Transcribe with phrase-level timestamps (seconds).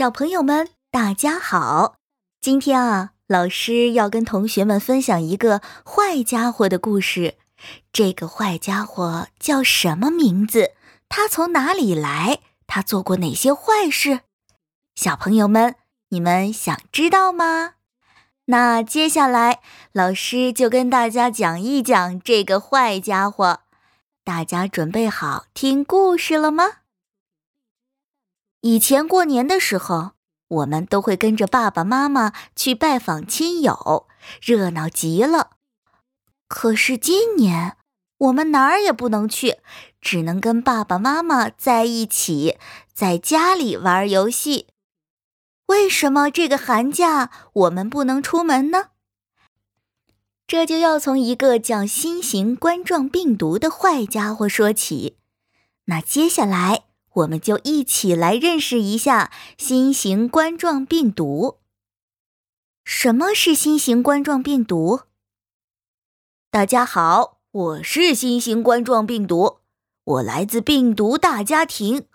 [0.00, 1.96] 小朋友们，大家好！
[2.40, 7.34] 今天啊，老师要跟同学们分享一个坏家伙的故事。
[7.92, 10.70] 这个坏家伙叫什么名字？
[11.10, 12.38] 他从哪里来？
[12.66, 14.20] 他做过哪些坏事？
[14.94, 15.74] 小朋友们，
[16.08, 17.74] 你们想知道吗？
[18.46, 19.60] 那接下来，
[19.92, 23.60] 老师就跟大家讲一讲这个坏家伙。
[24.24, 26.79] 大家准备好听故事了吗？
[28.62, 30.12] 以前过年的时候，
[30.48, 34.06] 我们都会跟着爸爸妈妈去拜访亲友，
[34.42, 35.52] 热闹极了。
[36.46, 37.76] 可是今年，
[38.18, 39.58] 我们哪儿也不能去，
[40.00, 42.58] 只能跟爸爸妈妈在一起，
[42.92, 44.66] 在家里玩游戏。
[45.66, 48.88] 为什么这个寒假我们不能出门呢？
[50.46, 55.16] 这就要从一个叫新型冠状病毒的坏家伙说起。
[55.84, 56.89] 那接下来。
[57.14, 61.58] 我们就一起来认识一下新型冠状病毒。
[62.84, 65.00] 什么是新型冠状病毒？
[66.50, 69.58] 大家好，我是新型冠状病毒，
[70.04, 72.06] 我来自病毒大家庭。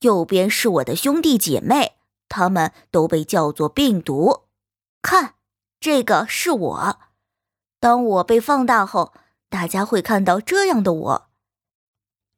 [0.00, 1.92] 右边是我的兄弟姐妹，
[2.28, 4.42] 他们都被叫做病毒。
[5.00, 5.36] 看，
[5.78, 6.98] 这个是我。
[7.78, 9.12] 当我被放大后，
[9.48, 11.31] 大家会看到这样的我。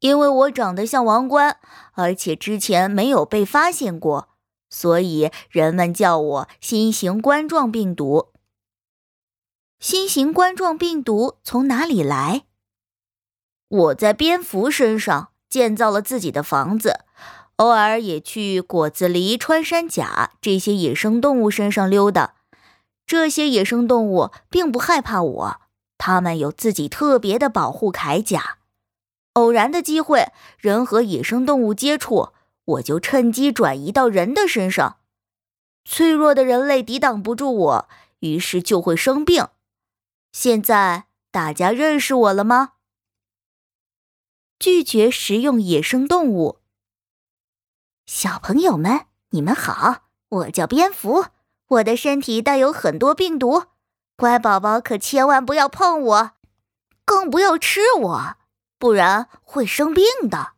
[0.01, 1.59] 因为我长得像王冠，
[1.93, 4.29] 而且之前没有被发现过，
[4.69, 8.29] 所以人们叫我新型冠状病毒。
[9.81, 12.45] 新型冠状病毒从哪里来？
[13.69, 17.01] 我在蝙蝠身上建造了自己的房子，
[17.57, 22.35] 偶尔也去果子狸、穿山甲这些野生动物身上溜达。
[23.07, 25.61] 这些野生动物并不害怕我，
[25.99, 28.59] 它们有自己特别的保护铠甲。
[29.35, 32.33] 偶然的机会，人和野生动物接触，
[32.65, 34.99] 我就趁机转移到人的身上。
[35.85, 37.89] 脆弱的人类抵挡不住我，
[38.21, 39.49] 于是就会生病。
[40.33, 42.75] 现在大家认识我了吗？
[44.59, 46.61] 拒绝食用野生动物。
[48.07, 51.27] 小朋友们，你们好，我叫蝙蝠，
[51.67, 53.65] 我的身体带有很多病毒，
[54.17, 56.31] 乖宝宝可千万不要碰我，
[57.05, 58.37] 更不要吃我。
[58.85, 60.53] 不然会生病的。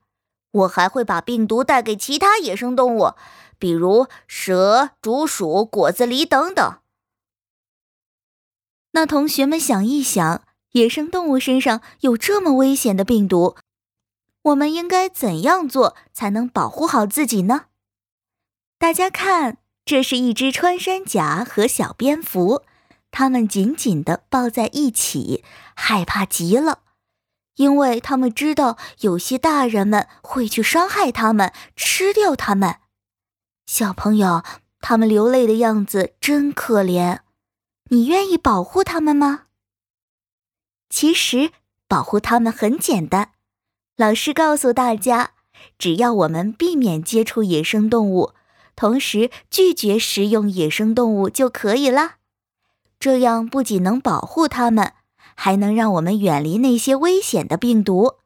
[0.51, 3.15] 我还会把病毒带给其他野生动物，
[3.57, 6.81] 比如蛇、竹鼠、果子狸等等。
[8.91, 10.43] 那同学们想一想，
[10.73, 13.55] 野生动物身上有这么危险的病毒，
[14.43, 17.67] 我们应该怎样做才能保护好自己呢？
[18.77, 22.65] 大家看，这是一只穿山甲和小蝙蝠，
[23.13, 25.45] 它们紧紧地抱在一起，
[25.77, 26.81] 害怕极了。
[27.57, 32.77] 因为他们知道有些大人们会去伤害他们，吃掉他们。
[33.67, 34.43] 小朋友，
[34.81, 37.21] 他们流泪的样子真可怜。
[37.89, 39.45] 你愿意保护他们吗？
[40.89, 41.51] 其实
[41.89, 43.33] 保护他们很简单。
[43.97, 45.33] 老师告诉大家，
[45.79, 48.35] 只要我们避免接触野生动物，
[48.77, 52.17] 同时拒绝食用野生动物就可以了。
[53.01, 54.93] 这样不仅能保护他们。
[55.37, 58.17] 还能让我们远离那些危险的病毒，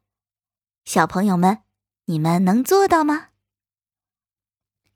[0.84, 1.58] 小朋友们，
[2.06, 3.26] 你们能做到吗？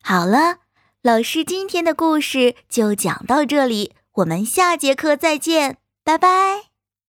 [0.03, 0.61] 好了，
[1.03, 6.74] 老师今天的故事就讲到这里，我们下节课再见，拜拜。